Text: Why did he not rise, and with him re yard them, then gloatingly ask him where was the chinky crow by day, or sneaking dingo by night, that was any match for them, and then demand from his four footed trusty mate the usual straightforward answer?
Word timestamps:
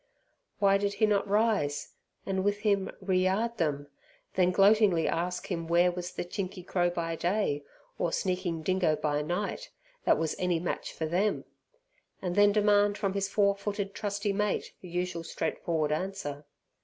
Why 0.57 0.79
did 0.79 0.95
he 0.95 1.05
not 1.05 1.27
rise, 1.29 1.93
and 2.25 2.43
with 2.43 2.61
him 2.61 2.89
re 3.01 3.21
yard 3.23 3.59
them, 3.59 3.85
then 4.33 4.49
gloatingly 4.49 5.07
ask 5.07 5.51
him 5.51 5.67
where 5.67 5.91
was 5.91 6.11
the 6.13 6.25
chinky 6.25 6.63
crow 6.65 6.89
by 6.89 7.15
day, 7.15 7.61
or 7.99 8.11
sneaking 8.11 8.63
dingo 8.63 8.95
by 8.95 9.21
night, 9.21 9.69
that 10.05 10.17
was 10.17 10.35
any 10.39 10.59
match 10.59 10.91
for 10.91 11.05
them, 11.05 11.45
and 12.19 12.35
then 12.35 12.51
demand 12.51 12.97
from 12.97 13.13
his 13.13 13.29
four 13.29 13.55
footed 13.55 13.93
trusty 13.93 14.33
mate 14.33 14.73
the 14.81 14.89
usual 14.89 15.23
straightforward 15.23 15.91
answer? 15.91 16.45